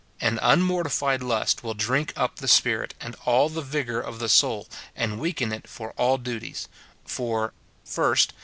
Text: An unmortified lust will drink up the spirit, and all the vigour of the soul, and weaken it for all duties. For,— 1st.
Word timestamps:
An 0.19 0.39
unmortified 0.41 1.21
lust 1.21 1.63
will 1.63 1.75
drink 1.75 2.11
up 2.17 2.37
the 2.37 2.47
spirit, 2.47 2.95
and 2.99 3.15
all 3.23 3.49
the 3.49 3.61
vigour 3.61 3.99
of 3.99 4.17
the 4.17 4.29
soul, 4.29 4.67
and 4.95 5.19
weaken 5.19 5.53
it 5.53 5.67
for 5.69 5.91
all 5.91 6.17
duties. 6.17 6.67
For,— 7.05 7.53
1st. 7.85 8.29